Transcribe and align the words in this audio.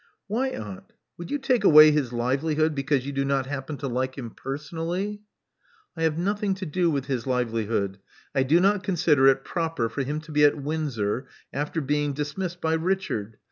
Why, 0.25 0.47
aunt? 0.49 0.93
Would 1.19 1.29
you 1.29 1.37
take 1.37 1.63
away 1.63 1.91
his 1.91 2.11
livelihood 2.11 2.73
because 2.73 3.05
you 3.05 3.11
do 3.11 3.23
not 3.23 3.45
happen 3.45 3.77
to 3.77 3.87
like 3.87 4.17
him 4.17 4.31
personally?" 4.31 5.21
I 5.95 6.01
have 6.01 6.17
nothing 6.17 6.55
to 6.55 6.65
do 6.65 6.89
with 6.89 7.05
his 7.05 7.27
livelihood. 7.27 7.99
I 8.33 8.41
do 8.41 8.59
not 8.59 8.81
consider 8.81 9.27
it 9.27 9.43
proper 9.45 9.89
for 9.89 10.01
him 10.01 10.19
to 10.21 10.31
be 10.31 10.43
at 10.43 10.59
Windsor, 10.59 11.27
after 11.53 11.81
being 11.81 12.13
dismissed 12.13 12.59
by 12.59 12.73
Richard. 12.73 13.37